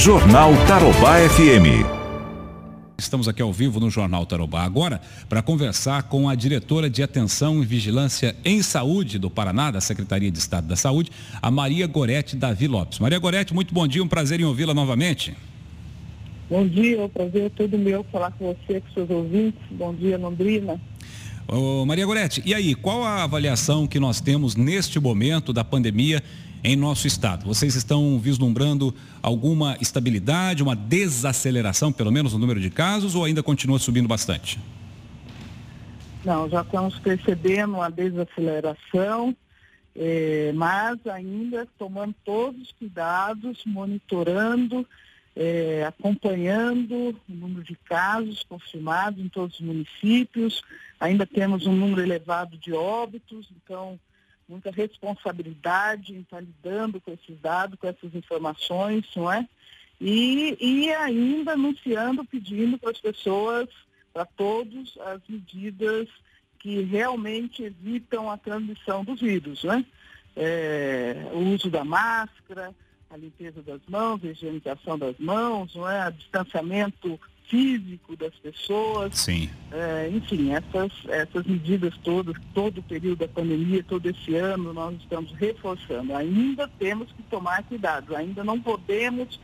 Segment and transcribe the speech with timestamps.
[0.00, 1.84] Jornal Tarobá FM.
[2.96, 7.62] Estamos aqui ao vivo no Jornal Tarobá agora para conversar com a diretora de Atenção
[7.62, 11.10] e Vigilância em Saúde do Paraná, da Secretaria de Estado da Saúde,
[11.42, 12.98] a Maria Gorete Davi Lopes.
[12.98, 15.36] Maria Gorete, muito bom dia, um prazer em ouvi-la novamente.
[16.48, 19.60] Bom dia, é um prazer é todo meu falar com você, com seus ouvintes.
[19.70, 20.80] Bom dia, Londrina.
[21.46, 26.22] Ô, Maria Gorete, e aí, qual a avaliação que nós temos neste momento da pandemia
[26.62, 27.46] em nosso estado?
[27.46, 33.42] Vocês estão vislumbrando alguma estabilidade, uma desaceleração, pelo menos no número de casos, ou ainda
[33.42, 34.58] continua subindo bastante?
[36.24, 39.34] Não, já estamos percebendo uma desaceleração,
[39.96, 44.86] é, mas ainda tomando todos os cuidados, monitorando,
[45.34, 50.62] é, acompanhando o número de casos confirmados em todos os municípios.
[50.98, 53.98] Ainda temos um número elevado de óbitos, então
[54.50, 59.48] muita responsabilidade em estar lidando com esses dados, com essas informações, não é?
[60.00, 63.68] E, e ainda anunciando, pedindo para as pessoas,
[64.12, 66.08] para todos, as medidas
[66.58, 69.84] que realmente evitam a transmissão dos vírus, né?
[70.34, 72.74] É, o uso da máscara,
[73.08, 76.08] a limpeza das mãos, a higienização das mãos, não é?
[76.08, 77.20] O distanciamento
[77.50, 79.18] físico das pessoas.
[79.18, 79.50] Sim.
[79.72, 84.94] É, enfim, essas, essas medidas todas, todo o período da pandemia, todo esse ano, nós
[85.00, 86.14] estamos reforçando.
[86.14, 89.40] Ainda temos que tomar cuidado, ainda não podemos,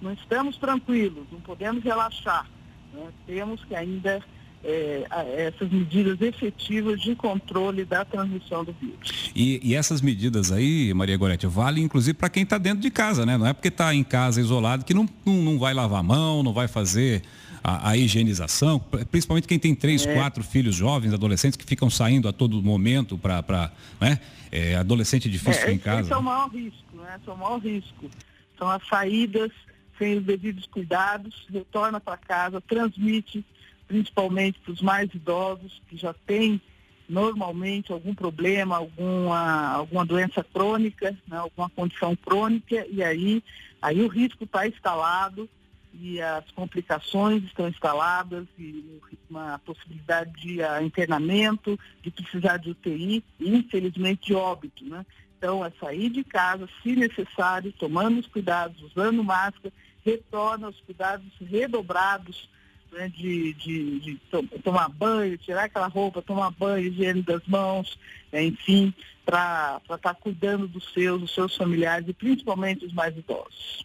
[0.00, 2.46] não estamos tranquilos, não podemos relaxar.
[2.92, 3.08] Né?
[3.26, 4.22] Temos que ainda
[4.66, 5.06] é,
[5.46, 9.30] essas medidas efetivas de controle da transmissão do vírus.
[9.34, 13.24] E, e essas medidas aí, Maria Gorete, vale inclusive para quem está dentro de casa,
[13.24, 13.38] né?
[13.38, 16.42] Não é porque está em casa isolado que não, não, não vai lavar a mão,
[16.42, 17.22] não vai fazer
[17.62, 20.14] a, a higienização, principalmente quem tem três, é.
[20.14, 23.72] quatro filhos jovens, adolescentes, que ficam saindo a todo momento para.
[24.00, 24.18] Né?
[24.50, 26.02] É, adolescente difícil é, em casa.
[26.02, 27.16] Esse é o maior risco, né?
[27.20, 28.10] Esse é o maior risco.
[28.58, 29.50] São as saídas
[29.98, 33.44] sem os devidos cuidados, retorna para casa, transmite,
[33.86, 36.60] principalmente para os mais idosos, que já têm
[37.08, 43.42] normalmente algum problema, alguma, alguma doença crônica, né, alguma condição crônica, e aí,
[43.80, 45.48] aí o risco está instalado
[45.94, 53.24] e as complicações estão instaladas e uma possibilidade de uh, internamento, de precisar de UTI
[53.40, 55.06] e, infelizmente, de óbito, né?
[55.38, 59.72] Então, é sair de casa, se necessário, tomando os cuidados, usando máscara,
[60.04, 62.48] retorna aos cuidados redobrados
[62.96, 67.98] né, de, de, de to tomar banho, tirar aquela roupa, tomar banho, higiene das mãos,
[68.32, 68.92] é, enfim,
[69.24, 73.84] para estar tá cuidando dos seus, dos seus familiares e principalmente os mais idosos.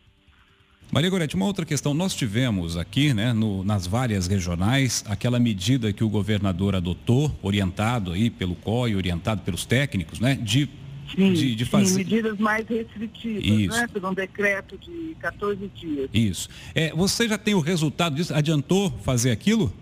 [0.92, 1.94] Maria Gorete, uma outra questão.
[1.94, 8.12] Nós tivemos aqui, né, no, nas várias regionais, aquela medida que o governador adotou, orientado
[8.12, 10.70] aí pelo COI, orientado pelos técnicos, né, de
[11.16, 11.86] Sim, de, de fazer...
[11.88, 13.78] sim, medidas mais restritivas, Isso.
[13.78, 13.88] né?
[13.88, 16.10] Por um decreto de 14 dias.
[16.14, 16.50] Isso.
[16.74, 18.34] É, você já tem o resultado disso?
[18.34, 19.74] Adiantou fazer aquilo?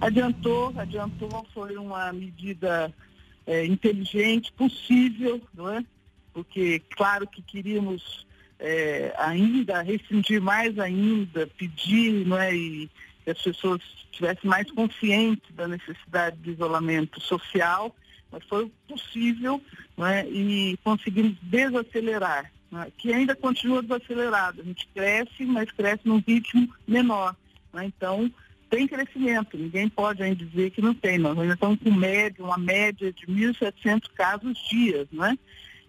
[0.00, 2.92] Adiantou, adiantou, foi uma medida
[3.46, 5.84] é, inteligente, possível, não é?
[6.32, 8.26] Porque, claro que queríamos
[8.58, 12.90] é, ainda restringir mais ainda, pedir não é, e
[13.24, 13.80] que as pessoas
[14.10, 17.94] estivessem mais conscientes da necessidade de isolamento social,
[18.30, 19.60] mas foi possível
[19.96, 24.60] não é, e conseguimos desacelerar, é, que ainda continua desacelerado.
[24.60, 27.34] A gente cresce, mas cresce num ritmo menor.
[27.74, 28.30] É, então,
[28.68, 31.18] tem crescimento, ninguém pode ainda dizer que não tem.
[31.18, 35.36] Nós ainda estamos com média, uma média de 1.700 casos dias, não é?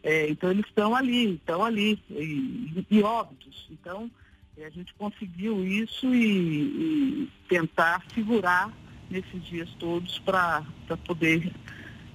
[0.03, 3.67] É, então eles estão ali, estão ali, e, e, óbitos.
[3.71, 4.09] Então
[4.57, 8.71] a gente conseguiu isso e, e tentar segurar
[9.09, 10.63] nesses dias todos para
[11.05, 11.51] poder,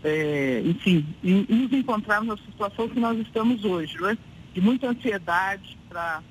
[0.06, 4.16] é, enfim, nos encontrarmos na situação que nós estamos hoje, né?
[4.54, 6.22] de muita ansiedade para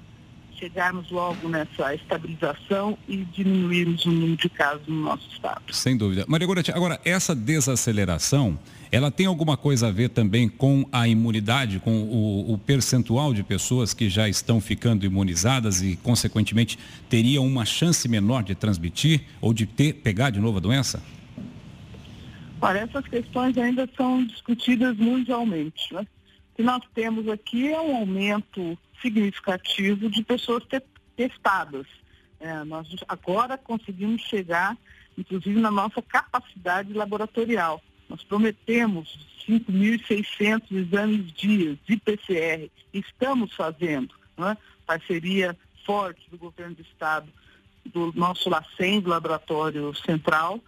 [0.57, 5.61] chegarmos logo nessa estabilização e diminuirmos o número de casos no nosso estado.
[5.71, 6.23] Sem dúvida.
[6.25, 8.57] Maria Gorete, agora essa desaceleração,
[8.89, 13.43] ela tem alguma coisa a ver também com a imunidade, com o, o percentual de
[13.43, 16.79] pessoas que já estão ficando imunizadas e, consequentemente,
[17.09, 21.03] teriam uma chance menor de transmitir ou de ter, pegar de novo a doença?
[22.65, 25.93] Olha, essas questões ainda são discutidas mundialmente.
[25.93, 26.01] Né?
[26.01, 30.63] O que nós temos aqui é um aumento significativo de pessoas
[31.15, 31.85] testadas.
[32.39, 34.75] É, nós agora conseguimos chegar,
[35.15, 37.79] inclusive, na nossa capacidade laboratorial.
[38.09, 39.15] Nós prometemos
[39.47, 42.71] 5.600 exames dias de PCR.
[42.91, 44.15] Estamos fazendo.
[44.35, 44.57] Né?
[44.87, 47.27] Parceria forte do governo do Estado,
[47.85, 50.59] do nosso LACEN, do Laboratório Central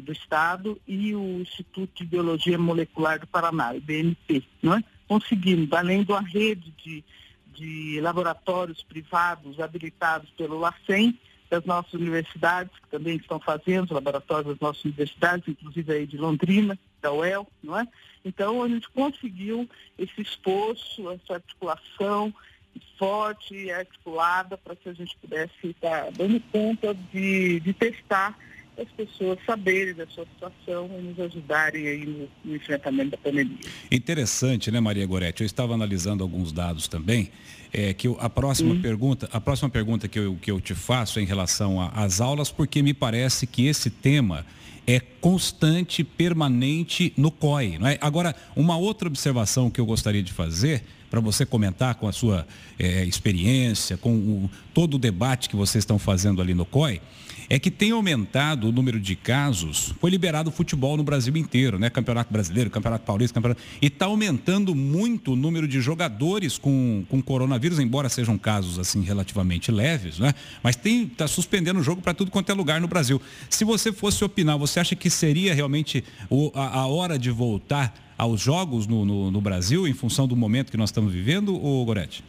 [0.00, 4.42] do Estado, e o Instituto de Biologia Molecular do Paraná, o BNP.
[4.62, 4.82] Né?
[5.06, 7.04] Conseguimos, além uma rede de
[7.54, 11.18] de laboratórios privados habilitados pelo LACEN,
[11.48, 16.76] das nossas universidades, que também estão fazendo laboratórios das nossas universidades, inclusive aí de Londrina,
[17.00, 17.86] da UEL, não é?
[18.24, 22.34] Então a gente conseguiu esse esforço, essa articulação
[22.98, 28.36] forte e articulada para que a gente pudesse estar dando conta de, de testar
[28.78, 33.58] as pessoas saberem da sua situação e nos ajudarem aí no, no, enfrentamento da pandemia.
[33.90, 35.42] Interessante, né, Maria Goretti?
[35.42, 37.30] Eu estava analisando alguns dados também.
[37.72, 41.18] É, que eu, a próxima pergunta, a próxima pergunta que eu, que eu te faço
[41.18, 44.46] é em relação às aulas, porque me parece que esse tema
[44.86, 47.78] é constante, permanente no COI.
[47.78, 47.98] Não é?
[48.00, 50.84] Agora, uma outra observação que eu gostaria de fazer,
[51.14, 52.44] para você comentar com a sua
[52.76, 57.00] é, experiência, com o, todo o debate que vocês estão fazendo ali no COI,
[57.48, 59.94] é que tem aumentado o número de casos.
[60.00, 61.88] Foi liberado o futebol no Brasil inteiro, né?
[61.88, 63.62] Campeonato Brasileiro, Campeonato Paulista, Campeonato...
[63.80, 69.02] E está aumentando muito o número de jogadores com, com coronavírus, embora sejam casos assim
[69.02, 70.34] relativamente leves, né?
[70.64, 73.22] Mas está suspendendo o jogo para tudo quanto é lugar no Brasil.
[73.48, 78.03] Se você fosse opinar, você acha que seria realmente o, a, a hora de voltar
[78.16, 81.84] aos jogos no, no, no, Brasil, em função do momento que nós estamos vivendo, ou
[81.84, 82.24] Gorete?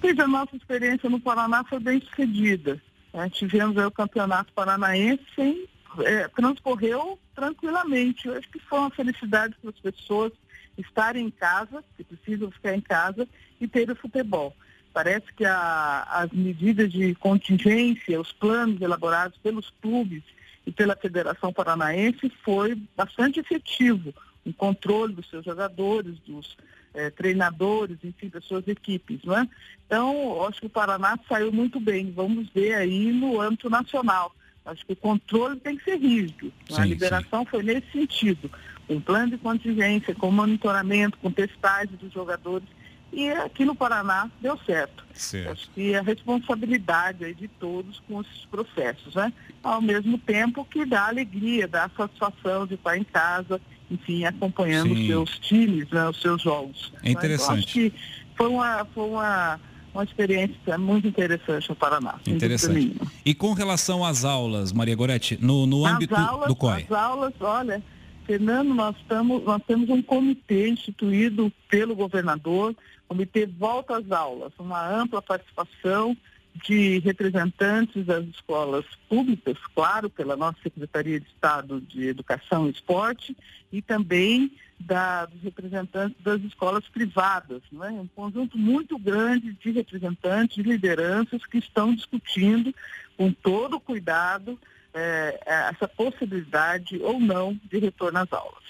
[0.00, 2.80] Pois a nossa experiência no Paraná foi bem sucedida.
[3.12, 5.66] É, tivemos o Campeonato Paranaense sem,
[6.04, 8.26] é, transcorreu tranquilamente.
[8.26, 10.32] Eu acho que foi uma felicidade para as pessoas
[10.78, 13.28] estarem em casa, que precisam ficar em casa,
[13.60, 14.56] e ter o futebol.
[14.92, 20.22] Parece que a, as medidas de contingência, os planos elaborados pelos clubes
[20.66, 24.12] e pela Federação Paranaense foi bastante efetivo.
[24.44, 26.56] O controle dos seus jogadores, dos
[26.94, 29.48] é, treinadores, enfim, das suas equipes, não é?
[29.86, 32.12] Então, acho que o Paraná saiu muito bem.
[32.12, 34.34] Vamos ver aí no âmbito nacional.
[34.64, 36.52] Acho que o controle tem que ser rígido.
[36.68, 37.50] Sim, a liberação sim.
[37.50, 38.50] foi nesse sentido.
[38.86, 42.68] Com plano de contingência, com monitoramento, com testagem dos jogadores.
[43.12, 45.04] E aqui no Paraná deu certo.
[45.12, 45.50] certo.
[45.50, 49.32] Acho que a responsabilidade aí de todos com esses processos, né?
[49.62, 53.60] Ao mesmo tempo que dá alegria, dá satisfação de estar em casa
[53.90, 56.92] enfim, acompanhando os seus times, né, os seus jogos.
[57.02, 57.58] É interessante.
[57.58, 57.92] acho que
[58.36, 59.60] foi uma, foi uma,
[59.92, 62.14] uma experiência muito interessante no Paraná.
[62.26, 62.96] Interessante.
[63.24, 66.84] E com relação às aulas, Maria Goretti, no, no âmbito aulas, do COI?
[66.84, 67.82] As aulas, olha,
[68.26, 72.76] Fernando, nós, estamos, nós temos um comitê instituído pelo governador,
[73.08, 76.16] comitê Volta às Aulas, uma ampla participação
[76.54, 83.36] de representantes das escolas públicas, claro, pela nossa Secretaria de Estado de Educação e Esporte,
[83.72, 87.62] e também da, dos representantes das escolas privadas.
[87.70, 87.90] Não é?
[87.90, 92.74] Um conjunto muito grande de representantes, de lideranças que estão discutindo
[93.16, 94.58] com todo cuidado
[94.92, 98.64] é, essa possibilidade ou não de retorno às aulas.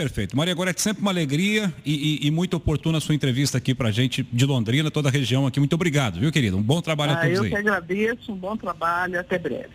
[0.00, 0.36] Perfeito.
[0.36, 3.88] Maria Gorete, sempre uma alegria e, e, e, muito oportuna a sua entrevista aqui para
[3.88, 5.58] a gente de Londrina, toda a região aqui.
[5.58, 6.56] Muito obrigado, viu, querido?
[6.56, 7.50] Um bom trabalho ah, a todos eu aí.
[7.50, 9.70] Eu que agradeço, um bom trabalho, até breve.